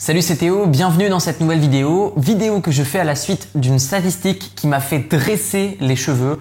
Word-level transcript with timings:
Salut 0.00 0.22
c'est 0.22 0.36
Théo, 0.36 0.66
bienvenue 0.66 1.08
dans 1.08 1.18
cette 1.18 1.40
nouvelle 1.40 1.58
vidéo. 1.58 2.12
Vidéo 2.16 2.60
que 2.60 2.70
je 2.70 2.84
fais 2.84 3.00
à 3.00 3.04
la 3.04 3.16
suite 3.16 3.48
d'une 3.56 3.80
statistique 3.80 4.52
qui 4.54 4.68
m'a 4.68 4.78
fait 4.78 5.00
dresser 5.00 5.76
les 5.80 5.96
cheveux. 5.96 6.38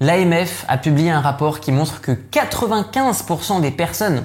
L'AMF 0.00 0.64
a 0.66 0.76
publié 0.76 1.12
un 1.12 1.20
rapport 1.20 1.60
qui 1.60 1.70
montre 1.70 2.00
que 2.00 2.10
95% 2.10 3.60
des 3.60 3.70
personnes 3.70 4.24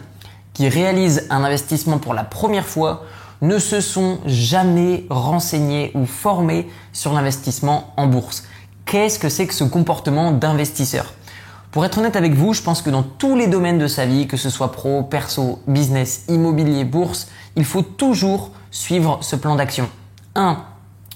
qui 0.54 0.68
réalisent 0.68 1.28
un 1.30 1.44
investissement 1.44 2.00
pour 2.00 2.16
la 2.16 2.24
première 2.24 2.66
fois 2.66 3.04
ne 3.44 3.60
se 3.60 3.82
sont 3.82 4.18
jamais 4.26 5.06
renseignés 5.12 5.92
ou 5.94 6.08
formés 6.08 6.68
sur 6.92 7.14
l'investissement 7.14 7.94
en 7.98 8.08
bourse. 8.08 8.46
Qu'est-ce 8.86 9.20
que 9.20 9.30
c'est 9.30 9.46
que 9.46 9.54
ce 9.54 9.64
comportement 9.64 10.32
d'investisseur? 10.32 11.14
Pour 11.72 11.86
être 11.86 12.00
honnête 12.00 12.16
avec 12.16 12.34
vous, 12.34 12.56
je 12.56 12.64
pense 12.64 12.82
que 12.82 12.90
dans 12.90 13.04
tous 13.04 13.36
les 13.36 13.46
domaines 13.46 13.78
de 13.78 13.88
sa 13.88 14.08
vie, 14.08 14.26
que 14.26 14.38
ce 14.38 14.50
soit 14.50 14.72
pro, 14.72 15.04
perso, 15.04 15.60
business, 15.68 16.24
immobilier, 16.30 16.84
bourse, 16.84 17.28
il 17.56 17.64
faut 17.64 17.84
toujours 17.84 18.50
suivre 18.72 19.20
ce 19.22 19.36
plan 19.36 19.56
d'action. 19.56 19.90
1. 20.36 20.58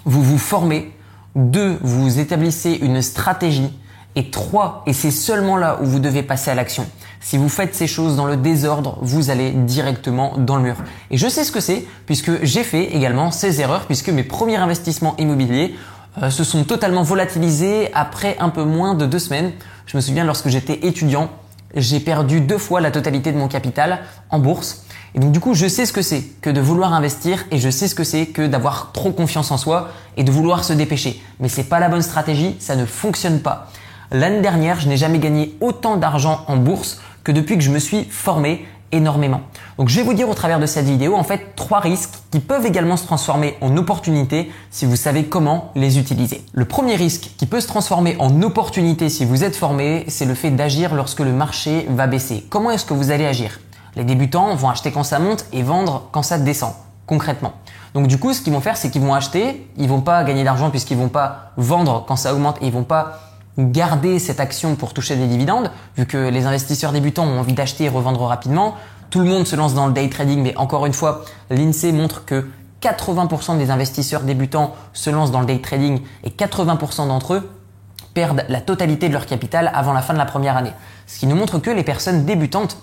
Vous 0.05 0.21
vous 0.21 0.37
formez. 0.37 0.91
2. 1.35 1.79
Vous 1.81 2.19
établissez 2.19 2.73
une 2.73 3.01
stratégie. 3.01 3.71
Et 4.15 4.29
3. 4.29 4.83
Et 4.85 4.93
c'est 4.93 5.11
seulement 5.11 5.57
là 5.57 5.79
où 5.81 5.85
vous 5.85 5.99
devez 5.99 6.23
passer 6.23 6.51
à 6.51 6.55
l'action. 6.55 6.85
Si 7.19 7.37
vous 7.37 7.49
faites 7.49 7.73
ces 7.73 7.87
choses 7.87 8.15
dans 8.15 8.27
le 8.27 8.37
désordre, 8.37 8.99
vous 9.01 9.29
allez 9.29 9.51
directement 9.51 10.37
dans 10.37 10.57
le 10.57 10.61
mur. 10.61 10.75
Et 11.09 11.17
je 11.17 11.27
sais 11.27 11.43
ce 11.43 11.51
que 11.51 11.59
c'est 11.59 11.85
puisque 12.05 12.43
j'ai 12.43 12.63
fait 12.63 12.95
également 12.95 13.31
ces 13.31 13.61
erreurs 13.61 13.87
puisque 13.87 14.09
mes 14.09 14.23
premiers 14.23 14.57
investissements 14.57 15.15
immobiliers 15.17 15.75
euh, 16.21 16.29
se 16.29 16.43
sont 16.43 16.63
totalement 16.63 17.03
volatilisés 17.03 17.89
après 17.93 18.37
un 18.39 18.49
peu 18.49 18.63
moins 18.63 18.93
de 18.93 19.05
deux 19.05 19.19
semaines. 19.19 19.51
Je 19.85 19.97
me 19.97 20.01
souviens 20.01 20.23
lorsque 20.23 20.49
j'étais 20.49 20.85
étudiant, 20.85 21.29
j'ai 21.75 21.99
perdu 21.99 22.41
deux 22.41 22.57
fois 22.57 22.79
la 22.79 22.91
totalité 22.91 23.31
de 23.31 23.37
mon 23.37 23.47
capital 23.47 23.99
en 24.29 24.39
bourse. 24.39 24.84
Et 25.15 25.19
donc 25.19 25.31
du 25.31 25.39
coup, 25.39 25.53
je 25.53 25.65
sais 25.65 25.85
ce 25.85 25.93
que 25.93 26.01
c'est 26.01 26.23
que 26.41 26.49
de 26.49 26.59
vouloir 26.59 26.93
investir 26.93 27.45
et 27.49 27.57
je 27.57 27.69
sais 27.69 27.87
ce 27.87 27.95
que 27.95 28.03
c'est 28.03 28.25
que 28.25 28.45
d'avoir 28.45 28.91
trop 28.91 29.11
confiance 29.11 29.49
en 29.49 29.57
soi 29.57 29.87
et 30.17 30.25
de 30.25 30.31
vouloir 30.31 30.65
se 30.65 30.73
dépêcher. 30.73 31.21
Mais 31.39 31.47
c'est 31.47 31.63
pas 31.63 31.79
la 31.79 31.87
bonne 31.87 32.01
stratégie, 32.01 32.57
ça 32.59 32.75
ne 32.75 32.85
fonctionne 32.85 33.39
pas. 33.39 33.71
L'année 34.11 34.41
dernière, 34.41 34.81
je 34.81 34.89
n'ai 34.89 34.97
jamais 34.97 35.19
gagné 35.19 35.55
autant 35.61 35.95
d'argent 35.95 36.41
en 36.47 36.57
bourse 36.57 36.99
que 37.23 37.31
depuis 37.31 37.57
que 37.57 37.63
je 37.63 37.71
me 37.71 37.79
suis 37.79 38.03
formé 38.03 38.67
énormément. 38.91 39.41
Donc 39.77 39.87
je 39.87 39.95
vais 39.95 40.03
vous 40.03 40.13
dire 40.13 40.29
au 40.29 40.33
travers 40.33 40.59
de 40.59 40.65
cette 40.65 40.85
vidéo 40.85 41.15
en 41.15 41.23
fait 41.23 41.55
trois 41.55 41.79
risques 41.79 42.13
qui 42.29 42.39
peuvent 42.39 42.65
également 42.65 42.97
se 42.97 43.05
transformer 43.05 43.57
en 43.61 43.75
opportunités 43.77 44.51
si 44.69 44.85
vous 44.85 44.95
savez 44.97 45.25
comment 45.25 45.71
les 45.75 45.97
utiliser. 45.97 46.43
Le 46.53 46.65
premier 46.65 46.95
risque 46.95 47.31
qui 47.37 47.45
peut 47.45 47.61
se 47.61 47.67
transformer 47.67 48.17
en 48.19 48.41
opportunité 48.41 49.09
si 49.09 49.23
vous 49.23 49.45
êtes 49.45 49.55
formé, 49.55 50.03
c'est 50.09 50.25
le 50.25 50.35
fait 50.35 50.51
d'agir 50.51 50.93
lorsque 50.93 51.21
le 51.21 51.31
marché 51.31 51.87
va 51.89 52.05
baisser. 52.05 52.45
Comment 52.49 52.71
est-ce 52.71 52.85
que 52.85 52.93
vous 52.93 53.11
allez 53.11 53.25
agir? 53.25 53.59
Les 53.95 54.03
débutants 54.03 54.55
vont 54.55 54.69
acheter 54.69 54.91
quand 54.91 55.03
ça 55.03 55.19
monte 55.19 55.45
et 55.53 55.63
vendre 55.63 56.09
quand 56.11 56.23
ça 56.23 56.37
descend, 56.37 56.73
concrètement. 57.05 57.53
Donc 57.93 58.07
du 58.07 58.19
coup, 58.19 58.33
ce 58.33 58.41
qu'ils 58.41 58.51
vont 58.53 58.61
faire, 58.61 58.75
c'est 58.77 58.89
qu'ils 58.89 59.01
vont 59.01 59.13
acheter, 59.13 59.69
ils 59.77 59.87
vont 59.87 60.01
pas 60.01 60.23
gagner 60.23 60.43
d'argent 60.43 60.69
puisqu'ils 60.69 60.97
vont 60.97 61.09
pas 61.09 61.51
vendre 61.55 62.03
quand 62.07 62.17
ça 62.17 62.33
augmente 62.33 62.57
et 62.61 62.67
ils 62.67 62.73
vont 62.73 62.83
pas 62.83 63.19
garder 63.57 64.19
cette 64.19 64.41
action 64.41 64.75
pour 64.75 64.93
toucher 64.93 65.15
des 65.15 65.27
dividendes, 65.27 65.71
vu 65.97 66.05
que 66.05 66.17
les 66.17 66.45
investisseurs 66.45 66.91
débutants 66.91 67.25
ont 67.25 67.39
envie 67.39 67.53
d'acheter 67.53 67.85
et 67.85 67.89
revendre 67.89 68.21
rapidement. 68.21 68.75
Tout 69.09 69.19
le 69.19 69.25
monde 69.25 69.47
se 69.47 69.55
lance 69.55 69.73
dans 69.73 69.87
le 69.87 69.93
day 69.93 70.09
trading, 70.09 70.41
mais 70.41 70.57
encore 70.57 70.85
une 70.85 70.93
fois, 70.93 71.23
l'INSEE 71.49 71.93
montre 71.93 72.25
que 72.25 72.49
80% 72.81 73.57
des 73.57 73.71
investisseurs 73.71 74.21
débutants 74.21 74.75
se 74.93 75.09
lancent 75.09 75.31
dans 75.31 75.39
le 75.39 75.45
day 75.45 75.59
trading 75.59 76.01
et 76.23 76.31
80% 76.31 77.07
d'entre 77.07 77.35
eux 77.35 77.49
perdent 78.13 78.45
la 78.49 78.61
totalité 78.61 79.07
de 79.07 79.13
leur 79.13 79.25
capital 79.25 79.71
avant 79.73 79.93
la 79.93 80.01
fin 80.01 80.13
de 80.13 80.17
la 80.17 80.25
première 80.25 80.57
année. 80.57 80.73
Ce 81.07 81.19
qui 81.19 81.27
nous 81.27 81.35
montre 81.35 81.59
que 81.59 81.69
les 81.69 81.83
personnes 81.83 82.25
débutantes 82.25 82.77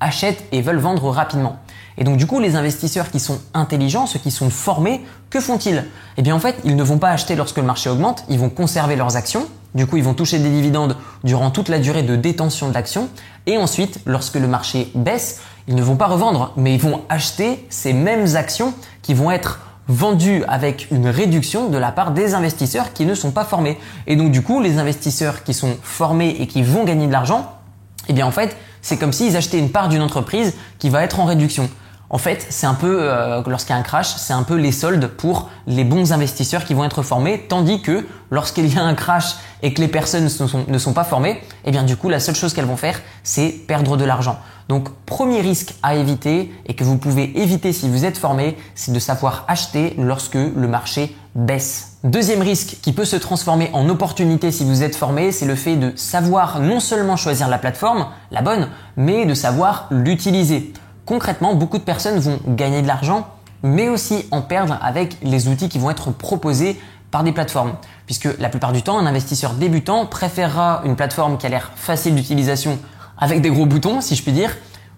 achètent 0.00 0.44
et 0.52 0.62
veulent 0.62 0.78
vendre 0.78 1.10
rapidement. 1.10 1.58
Et 1.96 2.04
donc 2.04 2.16
du 2.16 2.26
coup, 2.26 2.40
les 2.40 2.56
investisseurs 2.56 3.10
qui 3.10 3.20
sont 3.20 3.40
intelligents, 3.54 4.06
ceux 4.06 4.18
qui 4.18 4.30
sont 4.30 4.50
formés, 4.50 5.04
que 5.30 5.40
font-ils? 5.40 5.84
Eh 6.16 6.22
bien 6.22 6.34
en 6.34 6.40
fait, 6.40 6.56
ils 6.64 6.76
ne 6.76 6.82
vont 6.82 6.98
pas 6.98 7.10
acheter 7.10 7.34
lorsque 7.34 7.56
le 7.56 7.64
marché 7.64 7.90
augmente, 7.90 8.24
ils 8.28 8.38
vont 8.38 8.50
conserver 8.50 8.96
leurs 8.96 9.16
actions, 9.16 9.46
du 9.74 9.86
coup, 9.86 9.96
ils 9.96 10.04
vont 10.04 10.14
toucher 10.14 10.38
des 10.38 10.50
dividendes 10.50 10.96
durant 11.24 11.50
toute 11.50 11.68
la 11.68 11.78
durée 11.78 12.02
de 12.02 12.16
détention 12.16 12.68
de 12.68 12.74
l'action. 12.74 13.08
Et 13.46 13.58
ensuite, 13.58 14.00
lorsque 14.06 14.36
le 14.36 14.48
marché 14.48 14.90
baisse, 14.94 15.40
ils 15.66 15.74
ne 15.74 15.82
vont 15.82 15.96
pas 15.96 16.06
revendre, 16.06 16.52
mais 16.56 16.74
ils 16.74 16.80
vont 16.80 17.02
acheter 17.08 17.66
ces 17.68 17.92
mêmes 17.92 18.36
actions 18.36 18.72
qui 19.02 19.14
vont 19.14 19.30
être 19.30 19.60
vendues 19.86 20.42
avec 20.48 20.90
une 20.90 21.08
réduction 21.08 21.68
de 21.68 21.78
la 21.78 21.92
part 21.92 22.12
des 22.12 22.34
investisseurs 22.34 22.92
qui 22.92 23.06
ne 23.06 23.14
sont 23.14 23.30
pas 23.30 23.44
formés. 23.44 23.78
Et 24.06 24.16
donc, 24.16 24.30
du 24.30 24.42
coup, 24.42 24.60
les 24.60 24.78
investisseurs 24.78 25.44
qui 25.44 25.54
sont 25.54 25.76
formés 25.82 26.36
et 26.40 26.46
qui 26.46 26.62
vont 26.62 26.84
gagner 26.84 27.06
de 27.06 27.12
l'argent, 27.12 27.52
eh 28.08 28.12
bien, 28.14 28.26
en 28.26 28.30
fait, 28.30 28.56
c'est 28.82 28.96
comme 28.96 29.12
s'ils 29.12 29.36
achetaient 29.36 29.58
une 29.58 29.70
part 29.70 29.88
d'une 29.88 30.02
entreprise 30.02 30.54
qui 30.78 30.88
va 30.88 31.02
être 31.02 31.20
en 31.20 31.24
réduction. 31.24 31.68
En 32.10 32.18
fait, 32.18 32.46
c'est 32.48 32.66
un 32.66 32.74
peu, 32.74 33.00
euh, 33.02 33.42
lorsqu'il 33.46 33.74
y 33.74 33.76
a 33.76 33.78
un 33.78 33.82
crash, 33.82 34.14
c'est 34.16 34.32
un 34.32 34.42
peu 34.42 34.54
les 34.54 34.72
soldes 34.72 35.08
pour 35.08 35.50
les 35.66 35.84
bons 35.84 36.12
investisseurs 36.12 36.64
qui 36.64 36.72
vont 36.72 36.84
être 36.84 37.02
formés, 37.02 37.44
tandis 37.48 37.82
que 37.82 38.06
lorsqu'il 38.30 38.72
y 38.72 38.78
a 38.78 38.82
un 38.82 38.94
crash 38.94 39.34
et 39.62 39.74
que 39.74 39.82
les 39.82 39.88
personnes 39.88 40.24
ne 40.24 40.78
sont, 40.78 40.92
pas 40.94 41.04
formées, 41.04 41.42
eh 41.66 41.70
bien 41.70 41.82
du 41.82 41.96
coup, 41.96 42.08
la 42.08 42.20
seule 42.20 42.34
chose 42.34 42.54
qu'elles 42.54 42.64
vont 42.64 42.78
faire, 42.78 42.98
c'est 43.22 43.50
perdre 43.50 43.98
de 43.98 44.04
l'argent. 44.04 44.38
Donc, 44.68 44.88
premier 45.04 45.40
risque 45.40 45.74
à 45.82 45.96
éviter 45.96 46.52
et 46.66 46.74
que 46.74 46.84
vous 46.84 46.96
pouvez 46.96 47.38
éviter 47.40 47.72
si 47.72 47.88
vous 47.88 48.04
êtes 48.04 48.18
formé, 48.18 48.56
c'est 48.74 48.92
de 48.92 48.98
savoir 48.98 49.44
acheter 49.48 49.94
lorsque 49.98 50.34
le 50.34 50.68
marché 50.68 51.14
baisse. 51.34 51.98
Deuxième 52.04 52.42
risque 52.42 52.76
qui 52.80 52.92
peut 52.92 53.04
se 53.04 53.16
transformer 53.16 53.70
en 53.72 53.88
opportunité 53.88 54.50
si 54.50 54.64
vous 54.64 54.82
êtes 54.82 54.96
formé, 54.96 55.32
c'est 55.32 55.46
le 55.46 55.54
fait 55.54 55.76
de 55.76 55.92
savoir 55.96 56.60
non 56.60 56.80
seulement 56.80 57.16
choisir 57.16 57.48
la 57.48 57.58
plateforme, 57.58 58.06
la 58.30 58.40
bonne, 58.40 58.68
mais 58.96 59.26
de 59.26 59.34
savoir 59.34 59.88
l'utiliser. 59.90 60.72
Concrètement, 61.08 61.54
beaucoup 61.54 61.78
de 61.78 61.84
personnes 61.84 62.18
vont 62.18 62.38
gagner 62.46 62.82
de 62.82 62.86
l'argent, 62.86 63.28
mais 63.62 63.88
aussi 63.88 64.26
en 64.30 64.42
perdre 64.42 64.78
avec 64.82 65.16
les 65.22 65.48
outils 65.48 65.70
qui 65.70 65.78
vont 65.78 65.88
être 65.88 66.10
proposés 66.10 66.78
par 67.10 67.24
des 67.24 67.32
plateformes. 67.32 67.72
Puisque 68.04 68.28
la 68.38 68.50
plupart 68.50 68.72
du 68.72 68.82
temps, 68.82 68.98
un 68.98 69.06
investisseur 69.06 69.54
débutant 69.54 70.04
préférera 70.04 70.82
une 70.84 70.96
plateforme 70.96 71.38
qui 71.38 71.46
a 71.46 71.48
l'air 71.48 71.72
facile 71.76 72.14
d'utilisation 72.14 72.78
avec 73.16 73.40
des 73.40 73.48
gros 73.48 73.64
boutons, 73.64 74.02
si 74.02 74.16
je 74.16 74.22
puis 74.22 74.32
dire, 74.32 74.54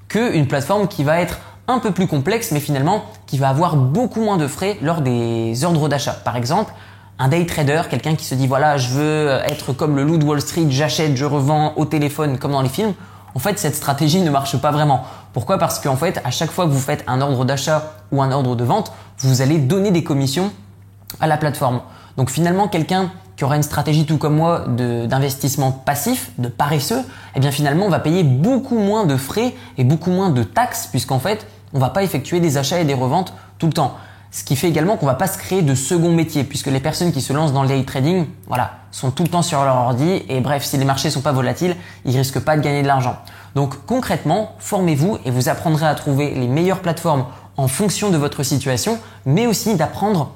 qu'une 0.08 0.48
plateforme 0.48 0.88
qui 0.88 1.04
va 1.04 1.20
être 1.20 1.38
un 1.68 1.78
peu 1.78 1.92
plus 1.92 2.08
complexe, 2.08 2.50
mais 2.50 2.58
finalement 2.58 3.04
qui 3.28 3.38
va 3.38 3.48
avoir 3.48 3.76
beaucoup 3.76 4.20
moins 4.20 4.36
de 4.36 4.48
frais 4.48 4.78
lors 4.82 5.02
des 5.02 5.62
ordres 5.62 5.88
d'achat. 5.88 6.14
Par 6.24 6.34
exemple, 6.34 6.72
un 7.20 7.28
day 7.28 7.46
trader, 7.46 7.82
quelqu'un 7.88 8.16
qui 8.16 8.24
se 8.24 8.34
dit 8.34 8.48
voilà, 8.48 8.78
je 8.78 8.88
veux 8.88 9.28
être 9.46 9.72
comme 9.72 9.94
le 9.94 10.02
loup 10.02 10.16
de 10.16 10.24
Wall 10.24 10.40
Street, 10.40 10.66
j'achète, 10.70 11.16
je 11.16 11.24
revends 11.24 11.74
au 11.76 11.84
téléphone 11.84 12.36
comme 12.36 12.50
dans 12.50 12.62
les 12.62 12.68
films. 12.68 12.94
En 13.34 13.38
fait, 13.38 13.58
cette 13.58 13.76
stratégie 13.76 14.20
ne 14.20 14.30
marche 14.30 14.56
pas 14.56 14.70
vraiment. 14.70 15.04
Pourquoi? 15.32 15.58
Parce 15.58 15.78
qu'en 15.78 15.96
fait, 15.96 16.20
à 16.24 16.30
chaque 16.30 16.50
fois 16.50 16.64
que 16.66 16.70
vous 16.70 16.80
faites 16.80 17.04
un 17.06 17.20
ordre 17.20 17.44
d'achat 17.44 17.94
ou 18.12 18.22
un 18.22 18.32
ordre 18.32 18.56
de 18.56 18.64
vente, 18.64 18.92
vous 19.18 19.42
allez 19.42 19.58
donner 19.58 19.90
des 19.90 20.02
commissions 20.02 20.50
à 21.20 21.26
la 21.26 21.36
plateforme. 21.36 21.80
Donc 22.16 22.30
finalement, 22.30 22.68
quelqu'un 22.68 23.10
qui 23.36 23.44
aura 23.44 23.56
une 23.56 23.62
stratégie 23.62 24.04
tout 24.04 24.18
comme 24.18 24.36
moi 24.36 24.66
d'investissement 24.68 25.72
passif, 25.72 26.30
de 26.38 26.48
paresseux, 26.48 27.02
eh 27.34 27.40
bien 27.40 27.50
finalement, 27.50 27.86
on 27.86 27.90
va 27.90 28.00
payer 28.00 28.22
beaucoup 28.22 28.78
moins 28.78 29.06
de 29.06 29.16
frais 29.16 29.54
et 29.78 29.84
beaucoup 29.84 30.10
moins 30.10 30.30
de 30.30 30.42
taxes 30.42 30.88
puisqu'en 30.90 31.18
fait, 31.18 31.46
on 31.72 31.78
va 31.78 31.90
pas 31.90 32.02
effectuer 32.02 32.40
des 32.40 32.58
achats 32.58 32.80
et 32.80 32.84
des 32.84 32.94
reventes 32.94 33.32
tout 33.58 33.66
le 33.66 33.72
temps. 33.72 33.96
Ce 34.32 34.44
qui 34.44 34.54
fait 34.54 34.68
également 34.68 34.96
qu'on 34.96 35.06
va 35.06 35.14
pas 35.14 35.26
se 35.26 35.38
créer 35.38 35.62
de 35.62 35.74
second 35.74 36.12
métier 36.12 36.44
puisque 36.44 36.68
les 36.68 36.78
personnes 36.78 37.10
qui 37.10 37.20
se 37.20 37.32
lancent 37.32 37.52
dans 37.52 37.62
le 37.62 37.68
day 37.68 37.82
trading, 37.84 38.26
voilà, 38.46 38.72
sont 38.92 39.10
tout 39.10 39.24
le 39.24 39.28
temps 39.28 39.42
sur 39.42 39.64
leur 39.64 39.74
ordi 39.74 40.22
et 40.28 40.40
bref, 40.40 40.64
si 40.64 40.76
les 40.76 40.84
marchés 40.84 41.10
sont 41.10 41.20
pas 41.20 41.32
volatiles, 41.32 41.74
ils 42.04 42.16
risquent 42.16 42.38
pas 42.38 42.56
de 42.56 42.62
gagner 42.62 42.82
de 42.82 42.86
l'argent. 42.86 43.16
Donc 43.56 43.84
concrètement, 43.86 44.54
formez-vous 44.60 45.18
et 45.24 45.32
vous 45.32 45.48
apprendrez 45.48 45.86
à 45.86 45.94
trouver 45.96 46.32
les 46.34 46.46
meilleures 46.46 46.80
plateformes 46.80 47.26
en 47.56 47.66
fonction 47.66 48.10
de 48.10 48.16
votre 48.16 48.44
situation, 48.44 49.00
mais 49.26 49.48
aussi 49.48 49.74
d'apprendre 49.74 50.32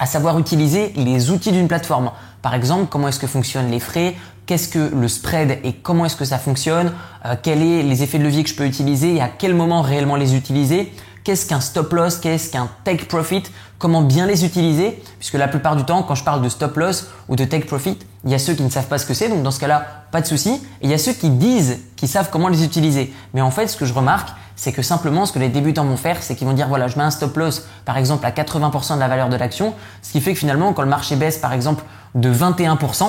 à 0.00 0.06
savoir 0.06 0.38
utiliser 0.38 0.92
les 0.96 1.30
outils 1.30 1.52
d'une 1.52 1.68
plateforme. 1.68 2.10
Par 2.42 2.54
exemple, 2.54 2.86
comment 2.90 3.08
est-ce 3.08 3.18
que 3.20 3.26
fonctionnent 3.26 3.70
les 3.70 3.80
frais, 3.80 4.14
qu'est-ce 4.46 4.68
que 4.68 4.92
le 4.94 5.08
spread 5.08 5.58
et 5.62 5.72
comment 5.74 6.06
est-ce 6.06 6.16
que 6.16 6.24
ça 6.24 6.38
fonctionne, 6.38 6.92
euh, 7.24 7.34
quels 7.40 7.58
sont 7.58 7.88
les 7.88 8.02
effets 8.02 8.18
de 8.18 8.24
levier 8.24 8.42
que 8.42 8.50
je 8.50 8.54
peux 8.54 8.66
utiliser 8.66 9.16
et 9.16 9.20
à 9.20 9.28
quel 9.28 9.54
moment 9.54 9.82
réellement 9.82 10.16
les 10.16 10.34
utiliser, 10.34 10.92
qu'est-ce 11.28 11.44
qu'un 11.44 11.60
stop 11.60 11.92
loss, 11.92 12.16
qu'est-ce 12.16 12.50
qu'un 12.50 12.70
take 12.84 13.04
profit, 13.04 13.42
comment 13.78 14.00
bien 14.00 14.24
les 14.24 14.46
utiliser, 14.46 14.98
puisque 15.18 15.34
la 15.34 15.46
plupart 15.46 15.76
du 15.76 15.84
temps, 15.84 16.02
quand 16.02 16.14
je 16.14 16.24
parle 16.24 16.40
de 16.40 16.48
stop 16.48 16.74
loss 16.78 17.08
ou 17.28 17.36
de 17.36 17.44
take 17.44 17.66
profit, 17.66 17.98
il 18.24 18.30
y 18.30 18.34
a 18.34 18.38
ceux 18.38 18.54
qui 18.54 18.62
ne 18.62 18.70
savent 18.70 18.86
pas 18.86 18.96
ce 18.96 19.04
que 19.04 19.12
c'est, 19.12 19.28
donc 19.28 19.42
dans 19.42 19.50
ce 19.50 19.60
cas-là, 19.60 20.06
pas 20.10 20.22
de 20.22 20.26
souci, 20.26 20.52
et 20.52 20.86
il 20.86 20.90
y 20.90 20.94
a 20.94 20.98
ceux 20.98 21.12
qui 21.12 21.28
disent 21.28 21.80
qu'ils 21.96 22.08
savent 22.08 22.30
comment 22.32 22.48
les 22.48 22.64
utiliser. 22.64 23.12
Mais 23.34 23.42
en 23.42 23.50
fait, 23.50 23.66
ce 23.66 23.76
que 23.76 23.84
je 23.84 23.92
remarque, 23.92 24.30
c'est 24.56 24.72
que 24.72 24.80
simplement 24.80 25.26
ce 25.26 25.32
que 25.34 25.38
les 25.38 25.50
débutants 25.50 25.84
vont 25.84 25.98
faire, 25.98 26.22
c'est 26.22 26.34
qu'ils 26.34 26.46
vont 26.46 26.54
dire 26.54 26.66
voilà, 26.66 26.88
je 26.88 26.96
mets 26.96 27.04
un 27.04 27.10
stop 27.10 27.36
loss 27.36 27.66
par 27.84 27.98
exemple 27.98 28.24
à 28.24 28.30
80% 28.30 28.94
de 28.94 29.00
la 29.00 29.08
valeur 29.08 29.28
de 29.28 29.36
l'action, 29.36 29.74
ce 30.00 30.12
qui 30.12 30.22
fait 30.22 30.32
que 30.32 30.38
finalement 30.38 30.72
quand 30.72 30.82
le 30.82 30.88
marché 30.88 31.14
baisse 31.14 31.36
par 31.36 31.52
exemple 31.52 31.84
de 32.14 32.32
21%, 32.32 33.04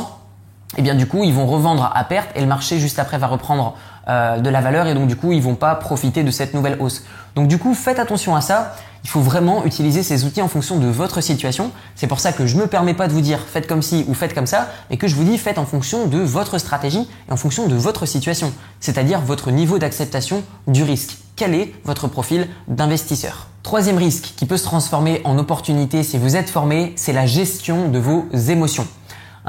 et 0.77 0.79
eh 0.79 0.81
bien 0.83 0.93
du 0.93 1.07
coup 1.07 1.23
ils 1.23 1.33
vont 1.33 1.47
revendre 1.47 1.91
à 1.95 2.03
perte 2.03 2.29
et 2.35 2.41
le 2.41 2.45
marché 2.45 2.77
juste 2.77 2.99
après 2.99 3.17
va 3.17 3.25
reprendre 3.25 3.75
euh, 4.07 4.37
de 4.37 4.49
la 4.51 4.61
valeur 4.61 4.85
et 4.85 4.93
donc 4.93 5.07
du 5.07 5.15
coup 5.15 5.31
ils 5.31 5.41
vont 5.41 5.55
pas 5.55 5.73
profiter 5.73 6.23
de 6.23 6.29
cette 6.29 6.53
nouvelle 6.53 6.77
hausse. 6.79 7.03
Donc 7.35 7.47
du 7.47 7.57
coup 7.57 7.73
faites 7.73 7.97
attention 7.97 8.35
à 8.35 8.41
ça. 8.41 8.75
Il 9.03 9.09
faut 9.09 9.21
vraiment 9.21 9.65
utiliser 9.65 10.03
ces 10.03 10.25
outils 10.25 10.41
en 10.41 10.47
fonction 10.47 10.77
de 10.77 10.87
votre 10.87 11.21
situation. 11.21 11.71
C'est 11.95 12.07
pour 12.07 12.19
ça 12.19 12.33
que 12.33 12.45
je 12.45 12.57
me 12.57 12.67
permets 12.67 12.93
pas 12.93 13.07
de 13.07 13.13
vous 13.13 13.21
dire 13.21 13.39
faites 13.39 13.65
comme 13.65 13.81
ci 13.81 14.05
ou 14.07 14.13
faites 14.13 14.35
comme 14.35 14.45
ça, 14.45 14.67
mais 14.89 14.97
que 14.97 15.07
je 15.07 15.15
vous 15.15 15.23
dis 15.23 15.37
faites 15.37 15.57
en 15.57 15.65
fonction 15.65 16.05
de 16.05 16.19
votre 16.19 16.59
stratégie 16.59 17.07
et 17.27 17.31
en 17.31 17.37
fonction 17.37 17.67
de 17.67 17.75
votre 17.75 18.05
situation, 18.05 18.51
c'est-à-dire 18.79 19.21
votre 19.21 19.51
niveau 19.51 19.79
d'acceptation 19.79 20.43
du 20.67 20.83
risque. 20.83 21.17
quel 21.35 21.55
est 21.55 21.73
votre 21.83 22.07
profil 22.07 22.47
d'investisseur? 22.67 23.47
Troisième 23.63 23.97
risque 23.97 24.33
qui 24.35 24.45
peut 24.45 24.57
se 24.57 24.65
transformer 24.65 25.21
en 25.23 25.37
opportunité 25.37 26.03
si 26.03 26.17
vous 26.17 26.35
êtes 26.35 26.49
formé, 26.49 26.93
c'est 26.95 27.13
la 27.13 27.25
gestion 27.25 27.89
de 27.89 27.99
vos 27.99 28.27
émotions. 28.33 28.87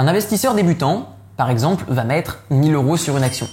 Un 0.00 0.08
investisseur 0.08 0.55
débutant, 0.55 1.11
par 1.37 1.50
exemple, 1.50 1.85
va 1.88 2.05
mettre 2.05 2.38
1000 2.49 2.73
euros 2.73 2.97
sur 2.97 3.19
une 3.19 3.23
action. 3.23 3.47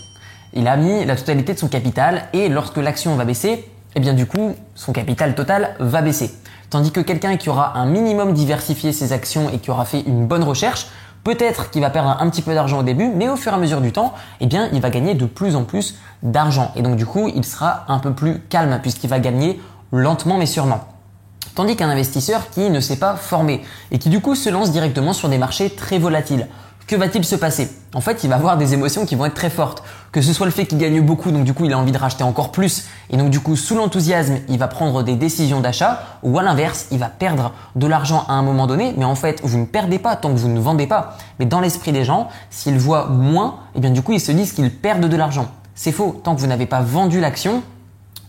Il 0.53 0.69
a 0.69 0.77
mis 0.77 1.03
la 1.03 1.17
totalité 1.17 1.53
de 1.53 1.59
son 1.59 1.67
capital 1.67 2.29
et 2.31 2.47
lorsque 2.47 2.77
l'action 2.77 3.17
va 3.17 3.25
baisser, 3.25 3.69
eh 3.95 3.99
bien 3.99 4.13
du 4.13 4.27
coup, 4.27 4.55
son 4.73 4.93
capital 4.93 5.35
total 5.35 5.75
va 5.81 6.01
baisser. 6.01 6.31
Tandis 6.69 6.93
que 6.93 7.01
quelqu'un 7.01 7.35
qui 7.35 7.49
aura 7.49 7.77
un 7.77 7.85
minimum 7.85 8.31
diversifié 8.31 8.93
ses 8.93 9.11
actions 9.11 9.49
et 9.49 9.57
qui 9.57 9.71
aura 9.71 9.83
fait 9.83 9.99
une 10.07 10.25
bonne 10.25 10.43
recherche, 10.43 10.87
peut-être 11.25 11.69
qu'il 11.69 11.81
va 11.81 11.89
perdre 11.89 12.15
un 12.17 12.29
petit 12.29 12.41
peu 12.41 12.53
d'argent 12.53 12.79
au 12.79 12.83
début, 12.83 13.09
mais 13.13 13.27
au 13.27 13.35
fur 13.35 13.51
et 13.51 13.55
à 13.55 13.59
mesure 13.59 13.81
du 13.81 13.91
temps, 13.91 14.13
eh 14.39 14.45
bien, 14.45 14.69
il 14.71 14.79
va 14.79 14.89
gagner 14.89 15.15
de 15.15 15.25
plus 15.25 15.57
en 15.57 15.65
plus 15.65 15.95
d'argent. 16.23 16.71
Et 16.77 16.81
donc, 16.81 16.95
du 16.95 17.05
coup, 17.05 17.27
il 17.27 17.43
sera 17.43 17.83
un 17.89 17.99
peu 17.99 18.13
plus 18.13 18.39
calme 18.39 18.79
puisqu'il 18.81 19.09
va 19.09 19.19
gagner 19.19 19.59
lentement 19.91 20.37
mais 20.37 20.45
sûrement. 20.45 20.96
Tandis 21.55 21.75
qu'un 21.75 21.89
investisseur 21.89 22.49
qui 22.51 22.69
ne 22.69 22.79
s'est 22.79 22.97
pas 22.97 23.15
formé 23.15 23.63
et 23.91 23.97
qui 23.97 24.09
du 24.09 24.21
coup 24.21 24.35
se 24.35 24.49
lance 24.49 24.71
directement 24.71 25.13
sur 25.13 25.29
des 25.29 25.37
marchés 25.37 25.69
très 25.69 25.97
volatiles. 25.97 26.47
Que 26.87 26.95
va-t-il 26.95 27.25
se 27.25 27.35
passer? 27.35 27.69
En 27.93 27.99
fait, 27.99 28.23
il 28.23 28.29
va 28.29 28.37
avoir 28.37 28.57
des 28.57 28.73
émotions 28.73 29.05
qui 29.05 29.15
vont 29.15 29.25
être 29.25 29.33
très 29.33 29.49
fortes. 29.49 29.83
Que 30.13 30.21
ce 30.21 30.31
soit 30.31 30.45
le 30.45 30.53
fait 30.53 30.65
qu'il 30.65 30.77
gagne 30.77 31.01
beaucoup, 31.01 31.31
donc 31.31 31.43
du 31.43 31.53
coup 31.53 31.65
il 31.65 31.73
a 31.73 31.77
envie 31.77 31.91
de 31.91 31.97
racheter 31.97 32.23
encore 32.23 32.51
plus, 32.53 32.85
et 33.09 33.17
donc 33.17 33.29
du 33.29 33.41
coup 33.41 33.57
sous 33.57 33.75
l'enthousiasme, 33.75 34.37
il 34.47 34.57
va 34.57 34.69
prendre 34.69 35.03
des 35.03 35.15
décisions 35.15 35.59
d'achat, 35.59 36.01
ou 36.23 36.39
à 36.39 36.43
l'inverse, 36.43 36.87
il 36.91 36.97
va 36.97 37.09
perdre 37.09 37.51
de 37.75 37.87
l'argent 37.87 38.23
à 38.29 38.33
un 38.33 38.41
moment 38.41 38.67
donné, 38.67 38.93
mais 38.95 39.03
en 39.03 39.15
fait 39.15 39.41
vous 39.43 39.57
ne 39.57 39.65
perdez 39.65 39.99
pas 39.99 40.15
tant 40.15 40.31
que 40.31 40.39
vous 40.39 40.47
ne 40.47 40.61
vendez 40.61 40.87
pas. 40.87 41.17
Mais 41.39 41.45
dans 41.45 41.59
l'esprit 41.59 41.91
des 41.91 42.05
gens, 42.05 42.29
s'ils 42.49 42.79
voient 42.79 43.07
moins, 43.07 43.57
et 43.75 43.77
eh 43.77 43.81
bien 43.81 43.91
du 43.91 44.01
coup 44.01 44.13
ils 44.13 44.21
se 44.21 44.31
disent 44.31 44.53
qu'ils 44.53 44.73
perdent 44.73 45.09
de 45.09 45.17
l'argent. 45.17 45.49
C'est 45.75 45.91
faux, 45.91 46.21
tant 46.23 46.35
que 46.35 46.39
vous 46.39 46.47
n'avez 46.47 46.67
pas 46.67 46.79
vendu 46.79 47.19
l'action, 47.19 47.63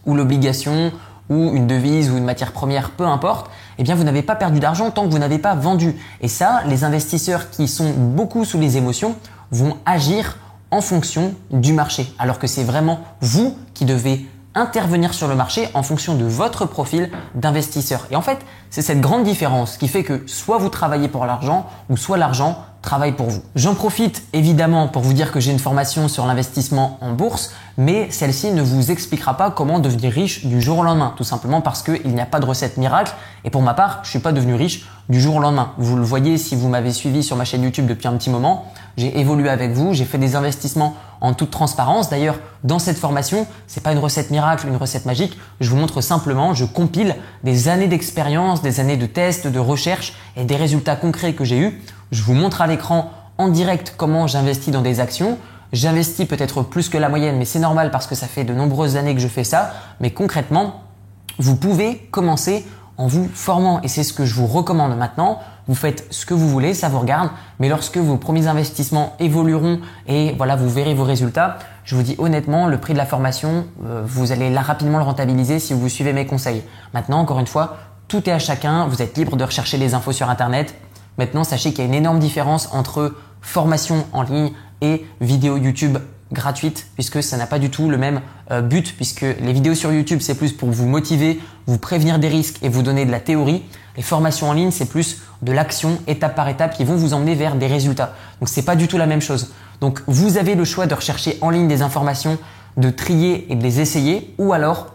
ou 0.05 0.17
l'obligation, 0.17 0.91
ou 1.29 1.55
une 1.55 1.67
devise 1.67 2.11
ou 2.11 2.17
une 2.17 2.25
matière 2.25 2.53
première, 2.53 2.91
peu 2.91 3.07
importe, 3.07 3.51
eh 3.79 3.83
bien 3.83 3.95
vous 3.95 4.05
n'avez 4.05 4.23
pas 4.23 4.37
perdu 4.37 4.61
d'argent 4.61 4.91
tant 4.91 5.07
que 5.07 5.11
vous 5.11 5.19
n'avez 5.19 5.39
pas 5.39 5.55
vendu. 5.55 5.95
Et 6.21 6.29
ça, 6.29 6.63
les 6.67 6.85
investisseurs 6.85 7.51
qui 7.51 7.69
sont 7.69 7.91
beaucoup 7.91 8.45
sous 8.45 8.59
les 8.59 8.77
émotions 8.77 9.15
vont 9.51 9.77
agir 9.87 10.39
en 10.71 10.81
fonction 10.81 11.35
du 11.51 11.73
marché, 11.73 12.13
alors 12.19 12.39
que 12.39 12.47
c'est 12.47 12.65
vraiment 12.65 13.01
vous 13.21 13.57
qui 13.75 13.85
devez 13.85 14.27
intervenir 14.55 15.15
sur 15.15 15.29
le 15.29 15.35
marché 15.35 15.69
en 15.75 15.83
fonction 15.83 16.15
de 16.15 16.25
votre 16.25 16.67
profil 16.67 17.11
d'investisseur. 17.35 18.07
Et 18.11 18.17
en 18.17 18.23
fait, 18.23 18.39
c'est 18.71 18.83
cette 18.83 19.01
grande 19.01 19.25
différence 19.25 19.77
qui 19.77 19.89
fait 19.89 20.03
que 20.03 20.25
soit 20.27 20.59
vous 20.59 20.69
travaillez 20.69 21.09
pour 21.09 21.27
l'argent 21.27 21.67
ou 21.89 21.97
soit 21.97 22.19
l'argent 22.19 22.65
travaille 22.83 23.13
pour 23.13 23.29
vous. 23.29 23.43
J'en 23.55 23.75
profite 23.75 24.23
évidemment 24.33 24.89
pour 24.89 25.03
vous 25.03 25.13
dire 25.13 25.33
que 25.33 25.41
j'ai 25.41 25.51
une 25.51 25.59
formation 25.59 26.09
sur 26.09 26.27
l'investissement 26.27 26.99
en 27.01 27.13
bourse, 27.13 27.53
mais 27.77 28.11
celle-ci 28.11 28.53
ne 28.53 28.63
vous 28.63 28.91
expliquera 28.91 29.37
pas 29.37 29.51
comment 29.51 29.79
devenir 29.79 30.13
riche 30.13 30.47
du 30.47 30.61
jour 30.61 30.79
au 30.79 30.83
lendemain, 30.85 31.15
tout 31.17 31.25
simplement 31.25 31.61
parce 31.61 31.83
qu'il 31.83 32.15
n'y 32.15 32.21
a 32.21 32.27
pas 32.27 32.41
de 32.41 32.47
recette 32.47 32.77
miracle. 32.77 33.13
Et 33.45 33.51
pour 33.51 33.63
ma 33.63 33.75
part, 33.75 34.01
je 34.05 34.11
suis 34.11 34.19
pas 34.19 34.33
devenu 34.33 34.55
riche 34.55 34.87
du 35.09 35.21
jour 35.21 35.37
au 35.37 35.41
lendemain. 35.41 35.73
Vous 35.79 35.97
le 35.97 36.03
voyez 36.03 36.39
si 36.39 36.55
vous 36.55 36.69
m'avez 36.69 36.93
suivi 36.93 37.23
sur 37.23 37.37
ma 37.37 37.45
chaîne 37.45 37.63
YouTube 37.63 37.87
depuis 37.87 38.09
un 38.09 38.17
petit 38.17 38.31
moment. 38.31 38.73
J'ai 38.97 39.19
évolué 39.19 39.49
avec 39.49 39.73
vous, 39.73 39.95
j'ai 39.95 40.05
fait 40.05 40.19
des 40.19 40.37
investissements 40.37 40.95
en 41.21 41.35
toute 41.35 41.51
transparence. 41.51 42.11
D'ailleurs, 42.11 42.39
dans 42.65 42.79
cette 42.79 42.99
formation, 42.99 43.47
c'est 43.67 43.83
pas 43.83 43.93
une 43.93 43.99
recette 43.99 44.31
miracle, 44.31 44.67
une 44.67 44.77
recette 44.77 45.07
magique. 45.07 45.39
Je 45.61 45.71
vous 45.71 45.77
montre 45.77 46.01
simplement, 46.01 46.55
je 46.55 46.65
compile 46.65 47.17
des 47.45 47.69
années 47.69 47.89
d'expérience, 47.89 48.63
des 48.63 48.81
années 48.81 48.97
de 48.97 49.07
tests, 49.07 49.47
de 49.47 49.59
recherche 49.59 50.15
et 50.37 50.45
des 50.45 50.57
résultats 50.57 50.97
concrets 50.97 51.35
que 51.35 51.45
j'ai 51.45 51.59
eus 51.59 51.83
je 52.11 52.23
vous 52.23 52.35
montre 52.35 52.63
à 52.63 52.67
l'écran 52.67 53.13
en 53.37 53.49
direct 53.49 53.95
comment 53.97 54.27
j'investis 54.27 54.73
dans 54.73 54.83
des 54.83 55.01
actions. 55.01 55.39
J'investis 55.73 56.27
peut-être 56.27 56.63
plus 56.63 56.89
que 56.89 56.97
la 56.97 57.09
moyenne, 57.09 57.37
mais 57.37 57.45
c'est 57.45 57.59
normal 57.59 57.91
parce 57.91 58.07
que 58.07 58.15
ça 58.15 58.27
fait 58.27 58.45
de 58.45 58.55
nombreuses 58.55 58.97
années 58.97 59.15
que 59.15 59.21
je 59.21 59.29
fais 59.29 59.45
ça. 59.45 59.75
Mais 60.01 60.11
concrètement, 60.11 60.83
vous 61.39 61.57
pouvez 61.57 61.99
commencer 62.11 62.67
en 62.99 63.07
vous 63.07 63.29
formant. 63.33 63.81
Et 63.83 63.89
c'est 63.89 64.03
ce 64.03 64.13
que 64.13 64.27
je 64.27 64.35
vous 64.35 64.47
recommande 64.47 64.97
maintenant. 64.97 65.41
Vous 65.67 65.75
faites 65.75 66.07
ce 66.11 66.27
que 66.27 66.35
vous 66.35 66.49
voulez, 66.49 66.75
ça 66.75 66.89
vous 66.89 66.99
regarde, 66.99 67.31
mais 67.59 67.69
lorsque 67.69 67.99
vos 67.99 68.17
premiers 68.17 68.47
investissements 68.47 69.15
évolueront 69.19 69.81
et 70.07 70.35
voilà, 70.37 70.57
vous 70.57 70.69
verrez 70.69 70.95
vos 70.95 71.05
résultats, 71.05 71.59
je 71.85 71.95
vous 71.95 72.03
dis 72.03 72.15
honnêtement, 72.19 72.67
le 72.67 72.79
prix 72.79 72.95
de 72.95 72.99
la 72.99 73.07
formation, 73.07 73.67
euh, 73.87 74.03
vous 74.05 74.33
allez 74.33 74.51
là 74.51 74.63
rapidement 74.63 74.99
le 74.99 75.05
rentabiliser 75.05 75.59
si 75.59 75.75
vous 75.75 75.89
suivez 75.89 76.13
mes 76.13 76.27
conseils. 76.27 76.63
Maintenant, 76.95 77.19
encore 77.21 77.39
une 77.39 77.47
fois, 77.47 77.77
tout 78.09 78.29
est 78.29 78.33
à 78.33 78.39
chacun, 78.39 78.87
vous 78.87 79.03
êtes 79.03 79.17
libre 79.19 79.37
de 79.37 79.45
rechercher 79.45 79.77
les 79.77 79.93
infos 79.93 80.13
sur 80.13 80.31
internet, 80.31 80.75
Maintenant, 81.19 81.43
sachez 81.43 81.71
qu'il 81.71 81.81
y 81.81 81.83
a 81.83 81.87
une 81.87 81.95
énorme 81.95 82.21
différence 82.21 82.73
entre 82.73 83.15
formation 83.41 84.07
en 84.13 84.23
ligne 84.23 84.53
et 84.81 85.05
vidéo 85.21 85.57
YouTube 85.57 85.99
gratuite 86.33 86.87
puisque 86.95 87.23
ça 87.23 87.37
n'a 87.37 87.47
pas 87.47 87.59
du 87.59 87.71
tout 87.71 87.89
le 87.89 87.97
même 87.97 88.21
euh, 88.51 88.61
but 88.61 88.95
puisque 88.97 89.23
les 89.23 89.53
vidéos 89.53 89.75
sur 89.75 89.93
YouTube 89.93 90.21
c'est 90.21 90.35
plus 90.35 90.53
pour 90.53 90.71
vous 90.71 90.87
motiver, 90.87 91.41
vous 91.67 91.79
prévenir 91.79 92.19
des 92.19 92.29
risques 92.29 92.59
et 92.63 92.69
vous 92.69 92.83
donner 92.83 93.05
de 93.05 93.11
la 93.11 93.21
théorie. 93.21 93.63
Les 93.97 94.03
formations 94.03 94.51
en 94.51 94.53
ligne 94.53 94.71
c'est 94.71 94.89
plus 94.89 95.23
de 95.43 95.53
l'action 95.53 95.99
étape 96.07 96.35
par 96.35 96.49
étape 96.49 96.77
qui 96.77 96.85
vont 96.85 96.97
vous 96.97 97.15
emmener 97.15 97.35
vers 97.35 97.57
des 97.57 97.67
résultats. 97.67 98.15
Donc 98.41 98.49
c'est 98.49 98.63
pas 98.63 98.77
du 98.77 98.89
tout 98.89 98.99
la 98.99 99.07
même 99.07 99.23
chose. 99.23 99.53
Donc 99.81 100.03
vous 100.07 100.37
avez 100.37 100.55
le 100.55 100.65
choix 100.65 100.87
de 100.87 100.95
rechercher 100.95 101.39
en 101.41 101.51
ligne 101.51 101.69
des 101.69 101.83
informations, 101.83 102.39
de 102.77 102.91
trier 102.91 103.51
et 103.51 103.55
de 103.55 103.63
les 103.63 103.81
essayer 103.81 104.35
ou 104.39 104.53
alors 104.53 104.89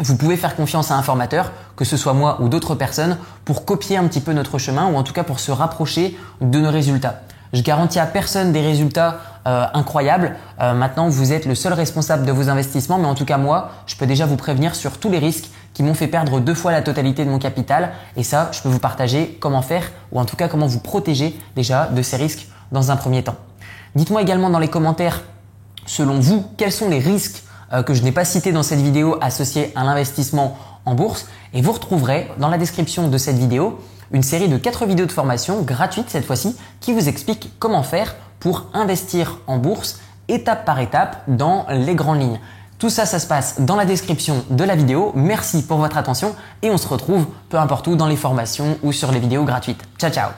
vous 0.00 0.16
pouvez 0.16 0.36
faire 0.36 0.54
confiance 0.54 0.92
à 0.92 0.96
un 0.96 1.02
formateur, 1.02 1.50
que 1.74 1.84
ce 1.84 1.96
soit 1.96 2.12
moi 2.12 2.38
ou 2.40 2.48
d'autres 2.48 2.76
personnes, 2.76 3.18
pour 3.44 3.64
copier 3.64 3.96
un 3.96 4.06
petit 4.06 4.20
peu 4.20 4.32
notre 4.32 4.58
chemin 4.58 4.86
ou 4.86 4.96
en 4.96 5.02
tout 5.02 5.12
cas 5.12 5.24
pour 5.24 5.40
se 5.40 5.50
rapprocher 5.50 6.16
de 6.40 6.60
nos 6.60 6.70
résultats. 6.70 7.22
Je 7.52 7.62
garantis 7.62 7.98
à 7.98 8.06
personne 8.06 8.52
des 8.52 8.60
résultats 8.60 9.20
euh, 9.46 9.66
incroyables. 9.72 10.36
Euh, 10.60 10.74
maintenant, 10.74 11.08
vous 11.08 11.32
êtes 11.32 11.46
le 11.46 11.54
seul 11.54 11.72
responsable 11.72 12.26
de 12.26 12.32
vos 12.32 12.48
investissements, 12.48 12.98
mais 12.98 13.06
en 13.06 13.14
tout 13.14 13.24
cas 13.24 13.38
moi, 13.38 13.70
je 13.86 13.96
peux 13.96 14.06
déjà 14.06 14.26
vous 14.26 14.36
prévenir 14.36 14.74
sur 14.74 14.98
tous 14.98 15.10
les 15.10 15.18
risques 15.18 15.48
qui 15.72 15.82
m'ont 15.82 15.94
fait 15.94 16.08
perdre 16.08 16.40
deux 16.40 16.54
fois 16.54 16.72
la 16.72 16.82
totalité 16.82 17.24
de 17.24 17.30
mon 17.30 17.38
capital. 17.38 17.92
Et 18.16 18.22
ça, 18.22 18.50
je 18.52 18.60
peux 18.60 18.68
vous 18.68 18.78
partager 18.78 19.38
comment 19.40 19.62
faire 19.62 19.90
ou 20.12 20.20
en 20.20 20.24
tout 20.24 20.36
cas 20.36 20.48
comment 20.48 20.66
vous 20.66 20.80
protéger 20.80 21.38
déjà 21.56 21.86
de 21.86 22.02
ces 22.02 22.16
risques 22.16 22.48
dans 22.72 22.90
un 22.90 22.96
premier 22.96 23.22
temps. 23.22 23.36
Dites-moi 23.94 24.20
également 24.20 24.50
dans 24.50 24.58
les 24.58 24.68
commentaires, 24.68 25.22
selon 25.86 26.20
vous, 26.20 26.44
quels 26.56 26.72
sont 26.72 26.88
les 26.88 26.98
risques 26.98 27.42
euh, 27.72 27.82
que 27.82 27.94
je 27.94 28.02
n'ai 28.02 28.12
pas 28.12 28.24
cité 28.24 28.52
dans 28.52 28.62
cette 28.62 28.80
vidéo 28.80 29.18
associée 29.20 29.72
à 29.74 29.84
l'investissement 29.84 30.58
en 30.84 30.94
bourse. 30.94 31.26
Et 31.54 31.62
vous 31.62 31.72
retrouverez 31.72 32.28
dans 32.38 32.48
la 32.48 32.58
description 32.58 33.08
de 33.08 33.18
cette 33.18 33.36
vidéo 33.36 33.78
une 34.12 34.22
série 34.22 34.48
de 34.48 34.56
4 34.56 34.86
vidéos 34.86 35.06
de 35.06 35.12
formation 35.12 35.62
gratuites 35.62 36.10
cette 36.10 36.24
fois-ci 36.24 36.56
qui 36.80 36.92
vous 36.92 37.08
expliquent 37.08 37.52
comment 37.58 37.82
faire 37.82 38.14
pour 38.40 38.66
investir 38.74 39.38
en 39.46 39.58
bourse 39.58 40.00
étape 40.28 40.64
par 40.64 40.78
étape 40.80 41.22
dans 41.26 41.66
les 41.70 41.94
grandes 41.94 42.20
lignes. 42.20 42.40
Tout 42.78 42.90
ça, 42.90 43.06
ça 43.06 43.18
se 43.18 43.26
passe 43.26 43.60
dans 43.60 43.74
la 43.74 43.84
description 43.84 44.44
de 44.50 44.62
la 44.62 44.76
vidéo. 44.76 45.12
Merci 45.16 45.62
pour 45.62 45.78
votre 45.78 45.96
attention 45.96 46.36
et 46.62 46.70
on 46.70 46.78
se 46.78 46.86
retrouve 46.86 47.26
peu 47.48 47.58
importe 47.58 47.88
où 47.88 47.96
dans 47.96 48.06
les 48.06 48.16
formations 48.16 48.78
ou 48.82 48.92
sur 48.92 49.10
les 49.10 49.18
vidéos 49.18 49.44
gratuites. 49.44 49.82
Ciao 49.98 50.10
ciao 50.10 50.30